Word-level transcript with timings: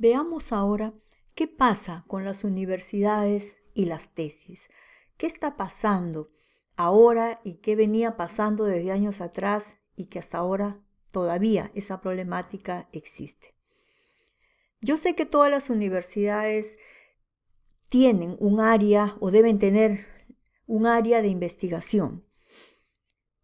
Veamos 0.00 0.50
ahora 0.52 0.94
qué 1.34 1.46
pasa 1.46 2.06
con 2.08 2.24
las 2.24 2.42
universidades 2.42 3.58
y 3.74 3.84
las 3.84 4.14
tesis. 4.14 4.70
¿Qué 5.18 5.26
está 5.26 5.58
pasando 5.58 6.30
ahora 6.74 7.42
y 7.44 7.56
qué 7.56 7.76
venía 7.76 8.16
pasando 8.16 8.64
desde 8.64 8.92
años 8.92 9.20
atrás 9.20 9.76
y 9.96 10.06
que 10.06 10.18
hasta 10.18 10.38
ahora 10.38 10.82
todavía 11.12 11.70
esa 11.74 12.00
problemática 12.00 12.88
existe? 12.92 13.54
Yo 14.80 14.96
sé 14.96 15.14
que 15.14 15.26
todas 15.26 15.50
las 15.50 15.68
universidades 15.68 16.78
tienen 17.90 18.38
un 18.40 18.60
área 18.60 19.18
o 19.20 19.30
deben 19.30 19.58
tener 19.58 20.06
un 20.66 20.86
área 20.86 21.20
de 21.20 21.28
investigación. 21.28 22.24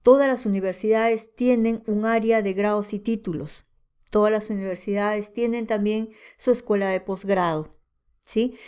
Todas 0.00 0.26
las 0.26 0.46
universidades 0.46 1.34
tienen 1.34 1.82
un 1.86 2.06
área 2.06 2.40
de 2.40 2.54
grados 2.54 2.94
y 2.94 2.98
títulos. 2.98 3.66
Todas 4.10 4.32
las 4.32 4.50
universidades 4.50 5.32
tienen 5.32 5.66
también 5.66 6.10
su 6.36 6.50
escuela 6.50 6.88
de 6.88 7.00
posgrado. 7.00 7.70
¿sí? 8.24 8.58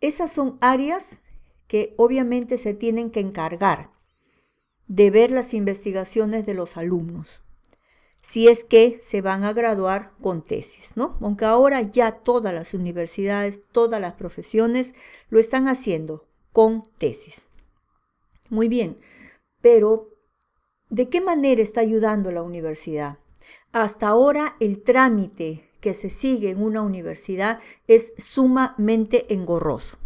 Esas 0.00 0.32
son 0.32 0.58
áreas 0.60 1.22
que 1.66 1.94
obviamente 1.96 2.58
se 2.58 2.74
tienen 2.74 3.10
que 3.10 3.20
encargar 3.20 3.90
de 4.86 5.10
ver 5.10 5.30
las 5.30 5.54
investigaciones 5.54 6.46
de 6.46 6.54
los 6.54 6.76
alumnos 6.76 7.44
si 8.24 8.48
es 8.48 8.64
que 8.64 8.98
se 9.02 9.20
van 9.20 9.44
a 9.44 9.52
graduar 9.52 10.12
con 10.22 10.42
tesis, 10.42 10.92
¿no? 10.96 11.18
Aunque 11.20 11.44
ahora 11.44 11.82
ya 11.82 12.10
todas 12.10 12.54
las 12.54 12.72
universidades, 12.72 13.60
todas 13.70 14.00
las 14.00 14.14
profesiones 14.14 14.94
lo 15.28 15.38
están 15.38 15.68
haciendo 15.68 16.26
con 16.50 16.82
tesis. 16.96 17.48
Muy 18.48 18.68
bien, 18.68 18.96
pero 19.60 20.08
¿de 20.88 21.10
qué 21.10 21.20
manera 21.20 21.60
está 21.60 21.82
ayudando 21.82 22.30
la 22.30 22.42
universidad? 22.42 23.18
Hasta 23.72 24.08
ahora 24.08 24.56
el 24.60 24.82
trámite 24.82 25.68
que 25.80 25.94
se 25.94 26.10
sigue 26.10 26.50
en 26.50 26.62
una 26.62 26.82
universidad 26.82 27.60
es 27.86 28.12
sumamente 28.18 29.32
engorroso. 29.34 29.98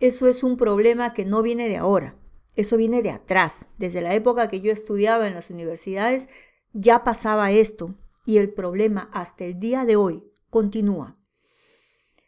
Eso 0.00 0.26
es 0.26 0.42
un 0.42 0.56
problema 0.56 1.12
que 1.12 1.24
no 1.24 1.42
viene 1.42 1.68
de 1.68 1.76
ahora, 1.76 2.16
eso 2.56 2.76
viene 2.76 3.02
de 3.02 3.10
atrás. 3.10 3.66
Desde 3.78 4.00
la 4.00 4.14
época 4.14 4.48
que 4.48 4.60
yo 4.60 4.72
estudiaba 4.72 5.26
en 5.26 5.34
las 5.34 5.50
universidades 5.50 6.28
ya 6.72 7.04
pasaba 7.04 7.52
esto 7.52 7.94
y 8.26 8.38
el 8.38 8.52
problema 8.52 9.10
hasta 9.12 9.44
el 9.44 9.58
día 9.58 9.84
de 9.84 9.96
hoy 9.96 10.24
continúa. 10.50 11.16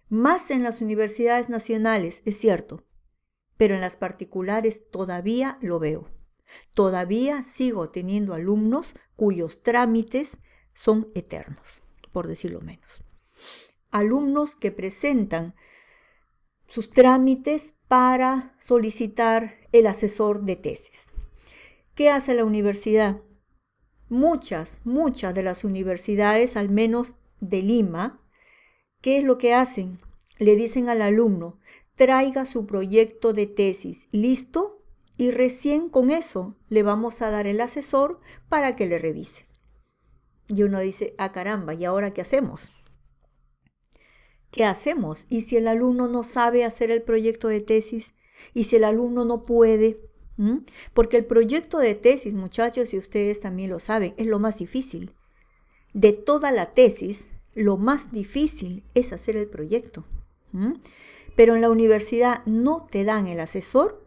Más 0.09 0.51
en 0.51 0.63
las 0.63 0.81
universidades 0.81 1.49
nacionales, 1.49 2.23
es 2.25 2.39
cierto, 2.39 2.85
pero 3.57 3.75
en 3.75 3.81
las 3.81 3.97
particulares 3.97 4.91
todavía 4.91 5.59
lo 5.61 5.79
veo. 5.79 6.09
Todavía 6.75 7.43
sigo 7.43 7.91
teniendo 7.91 8.35
alumnos 8.35 8.95
cuyos 9.17 9.63
trámites 9.63 10.39
son 10.75 11.11
eternos, 11.15 11.83
por 12.13 12.27
decirlo 12.27 12.61
menos. 12.61 13.03
Alumnos 13.91 14.57
que 14.57 14.71
presentan 14.71 15.55
sus 16.67 16.91
trámites 16.91 17.75
para 17.89 18.57
solicitar 18.59 19.55
el 19.73 19.87
asesor 19.87 20.43
de 20.43 20.57
tesis. 20.57 21.11
¿Qué 21.95 22.11
hace 22.11 22.35
la 22.35 22.45
universidad? 22.45 23.23
muchas, 24.09 24.81
muchas 24.85 25.35
de 25.35 25.43
las 25.43 25.65
universidades, 25.65 26.57
al 26.57 26.69
menos 26.69 27.17
de 27.41 27.63
Lima, 27.63 28.21
¿qué 29.01 29.19
es 29.19 29.25
lo 29.25 29.39
que 29.39 29.55
hacen? 29.55 30.01
Le 30.39 30.57
dicen 30.57 30.89
al 30.89 31.03
alumno, 31.03 31.59
traiga 31.95 32.45
su 32.45 32.67
proyecto 32.67 33.33
de 33.33 33.47
tesis 33.47 34.09
listo 34.11 34.83
y 35.17 35.31
recién 35.31 35.89
con 35.89 36.11
eso 36.11 36.57
le 36.69 36.83
vamos 36.83 37.23
a 37.23 37.31
dar 37.31 37.47
el 37.47 37.61
asesor 37.61 38.21
para 38.49 38.77
que 38.77 38.87
le 38.87 38.99
revise. 38.99 39.47
Y 40.49 40.63
uno 40.63 40.81
dice, 40.81 41.15
ah 41.19 41.33
caramba, 41.33 41.75
¿y 41.75 41.85
ahora 41.85 42.13
qué 42.13 42.21
hacemos? 42.21 42.71
¿Qué 44.51 44.65
hacemos? 44.65 45.27
¿Y 45.29 45.43
si 45.43 45.57
el 45.57 45.69
alumno 45.69 46.09
no 46.09 46.23
sabe 46.23 46.65
hacer 46.65 46.91
el 46.91 47.03
proyecto 47.03 47.49
de 47.49 47.61
tesis? 47.61 48.15
¿Y 48.55 48.65
si 48.65 48.77
el 48.77 48.85
alumno 48.85 49.25
no 49.25 49.45
puede? 49.45 50.01
Porque 50.95 51.17
el 51.17 51.25
proyecto 51.25 51.79
de 51.79 51.95
tesis, 51.95 52.35
muchachos, 52.35 52.93
y 52.93 52.99
ustedes 52.99 53.41
también 53.41 53.71
lo 53.71 53.81
saben, 53.81 54.15
es 54.19 54.27
lo 54.27 54.39
más 54.39 54.59
difícil. 54.59 55.15
De 55.95 56.13
toda 56.13 56.53
la 56.53 56.75
tesis, 56.75 57.29
lo 57.55 57.77
más 57.77 58.13
difícil 58.13 58.85
es 58.95 59.13
hacer 59.13 59.37
el 59.37 59.49
proyecto. 59.49 60.05
Pero 61.37 61.55
en 61.55 61.61
la 61.61 61.71
universidad 61.71 62.45
no 62.47 62.87
te 62.91 63.05
dan 63.05 63.27
el 63.27 63.41
asesor 63.41 64.06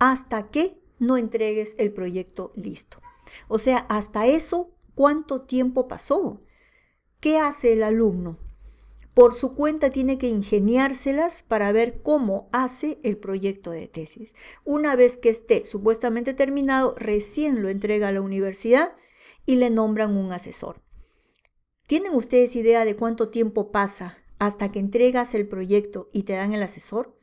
hasta 0.00 0.48
que 0.48 0.76
no 0.98 1.16
entregues 1.16 1.76
el 1.78 1.92
proyecto 1.92 2.52
listo. 2.56 3.00
O 3.46 3.58
sea, 3.58 3.78
hasta 3.88 4.26
eso, 4.26 4.72
¿cuánto 4.96 5.42
tiempo 5.42 5.86
pasó? 5.86 6.42
¿Qué 7.20 7.38
hace 7.38 7.72
el 7.74 7.84
alumno? 7.84 8.38
por 9.14 9.34
su 9.34 9.52
cuenta 9.54 9.90
tiene 9.90 10.18
que 10.18 10.28
ingeniárselas 10.28 11.42
para 11.42 11.72
ver 11.72 12.00
cómo 12.02 12.48
hace 12.52 12.98
el 13.02 13.18
proyecto 13.18 13.70
de 13.70 13.88
tesis. 13.88 14.34
Una 14.64 14.96
vez 14.96 15.18
que 15.18 15.28
esté 15.28 15.66
supuestamente 15.66 16.32
terminado, 16.32 16.94
recién 16.96 17.60
lo 17.60 17.68
entrega 17.68 18.08
a 18.08 18.12
la 18.12 18.20
universidad 18.20 18.94
y 19.46 19.56
le 19.56 19.68
nombran 19.70 20.16
un 20.16 20.32
asesor. 20.32 20.80
¿Tienen 21.86 22.14
ustedes 22.14 22.54
idea 22.56 22.84
de 22.84 22.96
cuánto 22.96 23.30
tiempo 23.30 23.72
pasa 23.72 24.16
hasta 24.38 24.70
que 24.70 24.78
entregas 24.78 25.34
el 25.34 25.48
proyecto 25.48 26.08
y 26.12 26.22
te 26.22 26.34
dan 26.34 26.54
el 26.54 26.62
asesor? 26.62 27.19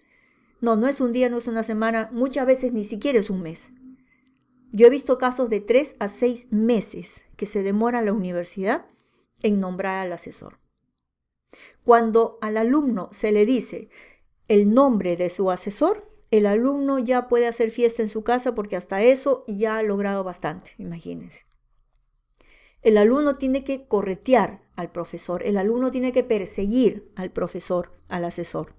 No, 0.60 0.76
no 0.76 0.88
es 0.88 1.02
un 1.02 1.12
día, 1.12 1.30
no 1.30 1.38
es 1.38 1.48
una 1.48 1.64
semana, 1.64 2.10
muchas 2.12 2.46
veces 2.48 2.74
ni 2.74 2.84
siquiera 2.84 3.20
es 3.20 3.30
un 3.30 3.42
mes. 3.42 3.70
Yo 4.72 4.88
he 4.88 4.90
visto 4.90 5.18
casos 5.18 5.50
de 5.50 5.62
tres 5.62 5.96
a 6.00 6.08
seis 6.08 6.48
meses 6.52 7.24
que 7.36 7.46
se 7.46 7.64
demora 7.64 8.02
la 8.02 8.14
universidad 8.14 8.86
en 9.44 9.60
nombrar 9.60 10.06
al 10.06 10.12
asesor. 10.12 10.60
Cuando 11.84 12.38
al 12.42 12.58
alumno 12.58 13.10
se 13.12 13.32
le 13.32 13.46
dice 13.46 13.90
el 14.48 14.74
nombre 14.74 15.16
de 15.16 15.30
su 15.30 15.52
asesor, 15.52 16.10
el 16.32 16.46
alumno 16.46 17.00
ya 17.00 17.28
puede 17.28 17.48
hacer 17.48 17.72
fiesta 17.72 18.02
en 18.02 18.10
su 18.10 18.24
casa 18.24 18.54
porque 18.56 18.76
hasta 18.76 19.02
eso 19.02 19.46
ya 19.48 19.78
ha 19.78 19.84
logrado 19.84 20.24
bastante, 20.24 20.72
imagínense. 20.78 21.46
El 22.82 22.98
alumno 22.98 23.36
tiene 23.36 23.64
que 23.64 23.88
corretear 23.88 24.62
al 24.76 24.92
profesor, 24.92 25.44
el 25.44 25.58
alumno 25.58 25.92
tiene 25.92 26.12
que 26.12 26.24
perseguir 26.24 27.12
al 27.16 27.32
profesor, 27.32 27.92
al 28.10 28.26
asesor. 28.26 28.76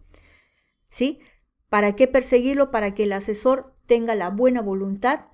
¿Sí? 0.91 1.21
¿Para 1.69 1.95
qué 1.97 2.09
perseguirlo? 2.09 2.71
Para 2.71 2.95
que 2.95 3.05
el 3.05 3.13
asesor 3.13 3.75
tenga 3.87 4.15
la 4.15 4.31
buena 4.31 4.63
voluntad 4.63 5.27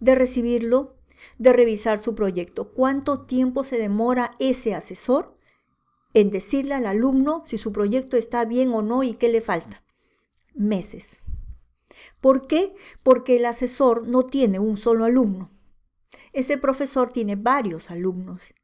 de 0.00 0.14
recibirlo, 0.14 0.96
de 1.38 1.52
revisar 1.52 1.98
su 1.98 2.14
proyecto. 2.14 2.72
¿Cuánto 2.72 3.26
tiempo 3.26 3.64
se 3.64 3.78
demora 3.78 4.32
ese 4.38 4.74
asesor 4.74 5.38
en 6.14 6.30
decirle 6.30 6.74
al 6.74 6.86
alumno 6.86 7.42
si 7.46 7.58
su 7.58 7.72
proyecto 7.72 8.16
está 8.16 8.44
bien 8.44 8.72
o 8.72 8.82
no 8.82 9.02
y 9.02 9.14
qué 9.14 9.28
le 9.28 9.40
falta. 9.40 9.84
Meses. 10.54 11.20
¿Por 12.20 12.46
qué? 12.46 12.74
Porque 13.02 13.36
el 13.36 13.44
asesor 13.44 14.06
no 14.06 14.26
tiene 14.26 14.58
un 14.58 14.76
solo 14.76 15.04
alumno. 15.04 15.50
Ese 16.32 16.58
profesor 16.58 17.12
tiene 17.12 17.36
varios 17.36 17.90
alumnos. 17.90 18.54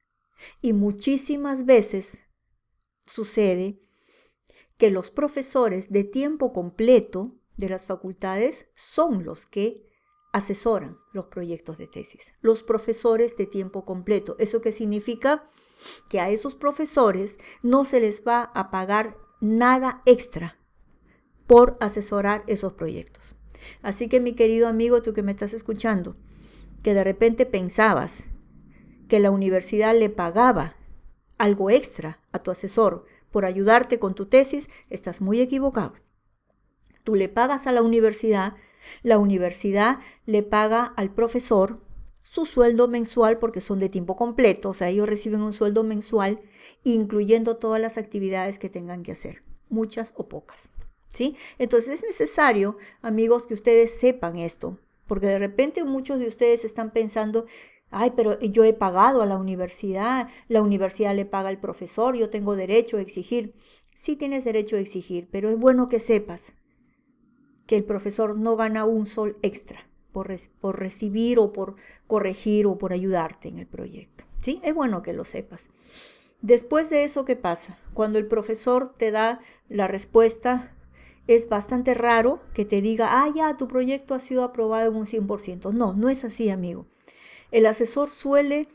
Y 0.61 0.73
muchísimas 0.73 1.65
veces 1.65 2.23
sucede 3.07 3.81
que 4.77 4.91
los 4.91 5.11
profesores 5.11 5.91
de 5.91 6.05
tiempo 6.05 6.53
completo 6.53 7.37
de 7.57 7.69
las 7.69 7.87
facultades 7.87 8.69
son 8.75 9.25
los 9.25 9.47
que 9.47 9.87
asesoran 10.33 10.99
los 11.13 11.27
proyectos 11.27 11.79
de 11.79 11.87
tesis. 11.87 12.35
Los 12.41 12.63
profesores 12.63 13.37
de 13.37 13.47
tiempo 13.47 13.85
completo. 13.85 14.35
¿Eso 14.39 14.61
qué 14.61 14.73
significa? 14.73 15.45
que 16.09 16.21
a 16.21 16.31
esos 16.31 16.55
profesores 16.55 17.39
no 17.63 17.85
se 17.85 18.01
les 18.01 18.23
va 18.27 18.51
a 18.55 18.71
pagar 18.71 19.17
nada 19.41 20.03
extra 20.07 20.59
por 21.47 21.77
asesorar 21.81 22.45
esos 22.47 22.73
proyectos. 22.73 23.37
Así 23.83 24.09
que 24.09 24.21
mi 24.21 24.35
querido 24.35 24.69
amigo, 24.69 25.03
tú 25.03 25.13
que 25.13 25.23
me 25.23 25.33
estás 25.33 25.55
escuchando, 25.55 26.17
que 26.83 26.95
de 26.95 27.05
repente 27.05 27.47
pensabas 27.47 28.25
que 29.09 29.21
la 29.21 29.31
universidad 29.31 29.95
le 29.95 30.11
pagaba 30.11 30.77
algo 31.39 31.71
extra 31.71 32.21
a 32.33 32.43
tu 32.43 32.51
asesor 32.51 33.05
por 33.35 33.47
ayudarte 33.47 33.99
con 33.99 34.15
tu 34.15 34.27
tesis, 34.27 34.71
estás 34.91 35.21
muy 35.21 35.41
equivocado. 35.41 35.95
Tú 37.03 37.17
le 37.17 37.29
pagas 37.29 37.67
a 37.67 37.73
la 37.73 37.83
universidad, 37.83 38.55
la 39.03 39.19
universidad 39.19 39.99
le 40.25 40.45
paga 40.45 40.85
al 40.97 41.13
profesor 41.13 41.81
su 42.23 42.47
sueldo 42.47 42.87
mensual 42.87 43.41
porque 43.41 43.61
son 43.61 43.81
de 43.81 43.89
tiempo 43.89 44.15
completo, 44.15 44.69
o 44.69 44.73
sea, 44.73 44.89
ellos 44.89 45.09
reciben 45.09 45.43
un 45.43 45.53
sueldo 45.53 45.83
mensual 45.83 46.43
incluyendo 46.85 47.57
todas 47.57 47.83
las 47.83 47.99
actividades 47.99 48.61
que 48.61 48.71
tengan 48.71 49.03
que 49.03 49.11
hacer, 49.11 49.43
muchas 49.69 50.13
o 50.15 50.29
pocas. 50.29 50.71
¿Sí? 51.13 51.37
Entonces 51.59 51.95
es 51.95 52.03
necesario, 52.03 52.77
amigos, 53.03 53.49
que 53.49 53.55
ustedes 53.55 53.99
sepan 53.99 54.37
esto, 54.37 54.79
porque 55.09 55.27
de 55.27 55.41
repente 55.41 55.83
muchos 55.83 56.21
de 56.21 56.29
ustedes 56.29 56.65
están 56.65 56.93
pensando, 56.93 57.47
ay, 57.91 58.13
pero 58.17 58.39
yo 58.41 58.65
he 58.65 58.73
pagado 58.73 59.23
a 59.23 59.27
la 59.27 59.37
universidad, 59.37 60.29
la 60.49 60.63
universidad 60.63 61.15
le 61.15 61.25
paga 61.25 61.49
al 61.49 61.61
profesor, 61.61 62.17
yo 62.17 62.31
tengo 62.31 62.57
derecho 62.57 62.97
a 62.97 63.01
exigir. 63.01 63.55
Sí 63.95 64.17
tienes 64.17 64.45
derecho 64.45 64.77
a 64.77 64.81
exigir, 64.81 65.29
pero 65.31 65.51
es 65.51 65.59
bueno 65.59 65.89
que 65.89 66.01
sepas 66.01 66.55
que 67.67 67.77
el 67.77 67.85
profesor 67.85 68.37
no 68.37 68.57
gana 68.57 68.85
un 68.85 69.07
sol 69.07 69.39
extra 69.43 69.89
por, 70.15 70.29
recibir 70.77 71.39
o 71.39 71.53
por 71.53 71.77
corregir 72.07 72.67
o 72.67 72.79
por 72.79 72.93
ayudarte 72.93 73.49
en 73.49 73.59
el 73.59 73.67
proyecto. 73.67 74.25
¿sí? 74.41 74.61
Es 74.63 74.75
bueno 74.75 75.03
que 75.03 75.13
lo 75.13 75.25
sepas. 75.25 75.69
Después 76.41 76.91
de 76.91 77.05
eso, 77.05 77.25
¿qué 77.25 77.37
pasa? 77.37 77.79
Cuando 77.95 78.19
el 78.19 78.27
profesor 78.27 78.95
te 78.97 79.11
da 79.11 79.41
la 79.69 79.89
respuesta, 79.89 80.75
es 81.27 81.49
bastante 81.49 81.95
raro 81.95 82.41
que 82.53 82.65
te 82.65 82.81
diga, 82.81 83.23
ah, 83.23 83.29
ya, 83.35 83.57
tu 83.57 83.67
proyecto 83.67 84.15
ha 84.15 84.21
sido 84.21 84.45
aprobado 84.45 84.91
en 84.91 84.97
un 84.97 85.07
100%. 85.07 85.73
No, 85.73 85.95
no 85.95 86.09
es 86.11 86.25
así, 86.25 86.51
amigo. 86.51 86.87
El 87.51 87.67
asesor 87.67 88.11
suele 88.11 88.69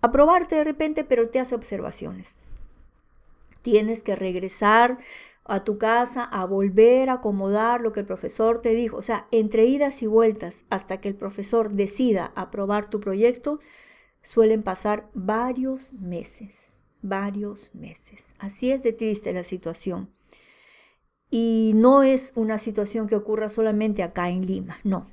aprobarte 0.00 0.54
de 0.54 0.64
repente, 0.64 1.04
pero 1.04 1.28
te 1.28 1.40
hace 1.40 1.54
observaciones. 1.54 2.36
Tienes 3.62 4.02
que 4.02 4.16
regresar 4.16 4.98
a 5.44 5.60
tu 5.60 5.78
casa 5.78 6.24
a 6.24 6.44
volver 6.44 7.08
a 7.08 7.14
acomodar 7.14 7.80
lo 7.80 7.92
que 7.92 8.00
el 8.00 8.06
profesor 8.06 8.60
te 8.60 8.70
dijo. 8.70 8.96
O 8.96 9.02
sea, 9.02 9.26
entre 9.30 9.66
idas 9.66 10.02
y 10.02 10.06
vueltas 10.06 10.64
hasta 10.70 11.00
que 11.00 11.08
el 11.08 11.14
profesor 11.14 11.70
decida 11.70 12.32
aprobar 12.34 12.90
tu 12.90 13.00
proyecto, 13.00 13.60
suelen 14.22 14.62
pasar 14.62 15.08
varios 15.14 15.92
meses, 15.92 16.72
varios 17.02 17.74
meses. 17.74 18.34
Así 18.38 18.72
es 18.72 18.82
de 18.82 18.92
triste 18.92 19.32
la 19.32 19.44
situación. 19.44 20.10
Y 21.30 21.72
no 21.74 22.02
es 22.02 22.32
una 22.34 22.58
situación 22.58 23.08
que 23.08 23.16
ocurra 23.16 23.48
solamente 23.48 24.02
acá 24.02 24.30
en 24.30 24.46
Lima, 24.46 24.78
no. 24.84 25.06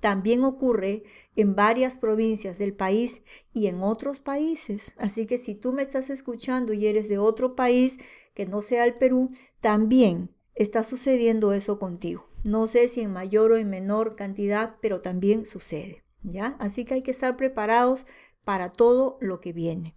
También 0.00 0.44
ocurre 0.44 1.04
en 1.36 1.54
varias 1.54 1.96
provincias 1.98 2.58
del 2.58 2.74
país 2.74 3.22
y 3.52 3.66
en 3.66 3.82
otros 3.82 4.20
países. 4.20 4.92
Así 4.98 5.26
que 5.26 5.38
si 5.38 5.54
tú 5.54 5.72
me 5.72 5.82
estás 5.82 6.10
escuchando 6.10 6.72
y 6.72 6.86
eres 6.86 7.08
de 7.08 7.18
otro 7.18 7.56
país 7.56 7.98
que 8.34 8.46
no 8.46 8.62
sea 8.62 8.84
el 8.84 8.94
Perú, 8.94 9.30
también 9.60 10.34
está 10.54 10.84
sucediendo 10.84 11.52
eso 11.52 11.78
contigo. 11.78 12.28
No 12.44 12.66
sé 12.66 12.88
si 12.88 13.00
en 13.00 13.12
mayor 13.12 13.52
o 13.52 13.56
en 13.56 13.70
menor 13.70 14.16
cantidad, 14.16 14.76
pero 14.80 15.00
también 15.00 15.46
sucede. 15.46 16.04
¿Ya? 16.22 16.56
Así 16.58 16.84
que 16.84 16.94
hay 16.94 17.02
que 17.02 17.10
estar 17.12 17.36
preparados 17.36 18.06
para 18.44 18.72
todo 18.72 19.16
lo 19.20 19.40
que 19.40 19.52
viene. 19.52 19.94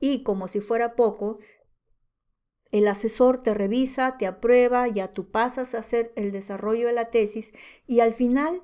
Y 0.00 0.22
como 0.22 0.48
si 0.48 0.60
fuera 0.60 0.96
poco, 0.96 1.38
el 2.70 2.86
asesor 2.88 3.42
te 3.42 3.52
revisa, 3.52 4.16
te 4.16 4.26
aprueba, 4.26 4.88
ya 4.88 5.08
tú 5.12 5.30
pasas 5.30 5.74
a 5.74 5.78
hacer 5.78 6.12
el 6.16 6.30
desarrollo 6.30 6.86
de 6.86 6.92
la 6.92 7.10
tesis 7.10 7.52
y 7.86 8.00
al 8.00 8.14
final 8.14 8.62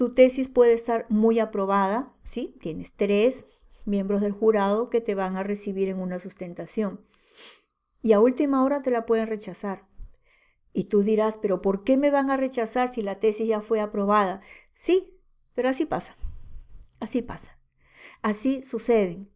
tu 0.00 0.14
tesis 0.14 0.48
puede 0.48 0.72
estar 0.72 1.04
muy 1.10 1.40
aprobada, 1.40 2.10
¿sí? 2.24 2.56
Tienes 2.62 2.94
tres 2.94 3.44
miembros 3.84 4.22
del 4.22 4.32
jurado 4.32 4.88
que 4.88 5.02
te 5.02 5.14
van 5.14 5.36
a 5.36 5.42
recibir 5.42 5.90
en 5.90 6.00
una 6.00 6.18
sustentación. 6.18 7.04
Y 8.00 8.14
a 8.14 8.20
última 8.20 8.64
hora 8.64 8.80
te 8.80 8.90
la 8.90 9.04
pueden 9.04 9.26
rechazar. 9.26 9.86
Y 10.72 10.84
tú 10.84 11.02
dirás, 11.02 11.36
pero 11.36 11.60
¿por 11.60 11.84
qué 11.84 11.98
me 11.98 12.10
van 12.10 12.30
a 12.30 12.38
rechazar 12.38 12.94
si 12.94 13.02
la 13.02 13.20
tesis 13.20 13.46
ya 13.46 13.60
fue 13.60 13.78
aprobada? 13.78 14.40
Sí, 14.72 15.20
pero 15.52 15.68
así 15.68 15.84
pasa. 15.84 16.16
Así 16.98 17.20
pasa. 17.20 17.58
Así 18.22 18.62
suceden 18.62 19.30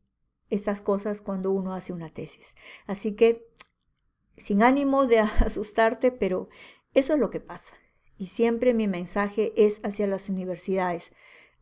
estas 0.48 0.80
cosas 0.80 1.20
cuando 1.20 1.50
uno 1.50 1.74
hace 1.74 1.92
una 1.92 2.08
tesis. 2.08 2.54
Así 2.86 3.16
que, 3.16 3.46
sin 4.38 4.62
ánimo 4.62 5.04
de 5.04 5.18
asustarte, 5.44 6.10
pero 6.10 6.48
eso 6.94 7.12
es 7.12 7.20
lo 7.20 7.28
que 7.28 7.40
pasa. 7.40 7.74
Y 8.18 8.28
siempre 8.28 8.74
mi 8.74 8.86
mensaje 8.86 9.52
es 9.56 9.80
hacia 9.84 10.06
las 10.06 10.28
universidades. 10.28 11.12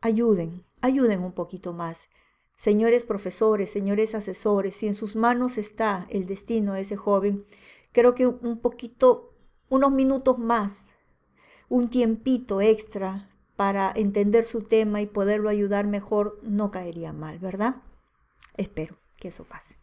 Ayuden, 0.01 0.65
ayuden 0.81 1.23
un 1.23 1.33
poquito 1.33 1.73
más. 1.73 2.09
Señores 2.57 3.05
profesores, 3.05 3.71
señores 3.71 4.15
asesores, 4.15 4.77
si 4.77 4.87
en 4.87 4.95
sus 4.95 5.17
manos 5.17 5.59
está 5.59 6.07
el 6.11 6.27
destino 6.27 6.75
de 6.75 6.83
ese 6.83 6.97
joven, 6.97 7.45
creo 7.93 8.15
que 8.15 8.27
un 8.27 8.59
poquito, 8.61 9.35
unos 9.69 9.91
minutos 9.91 10.39
más, 10.39 10.87
un 11.69 11.89
tiempito 11.89 12.61
extra 12.61 13.31
para 13.57 13.93
entender 13.95 14.45
su 14.45 14.63
tema 14.63 15.01
y 15.01 15.07
poderlo 15.07 15.49
ayudar 15.49 15.87
mejor, 15.87 16.39
no 16.43 16.71
caería 16.71 17.13
mal, 17.13 17.39
¿verdad? 17.39 17.77
Espero 18.57 18.99
que 19.17 19.29
eso 19.29 19.45
pase. 19.45 19.82